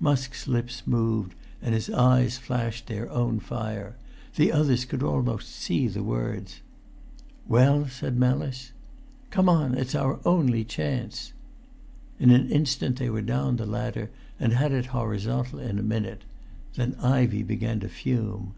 [0.00, 3.94] Musk's lips moved, and his eyes flashed their own fire;
[4.34, 6.60] the others could almost see the words.
[7.46, 8.72] "Well?" said Mellis.
[9.30, 11.32] "Come on; it's our only chance."
[12.18, 14.10] In an instant they were down the ladder,
[14.40, 16.22] and had it horizontal in a minute.
[16.74, 18.54] Then Ivey began to fume.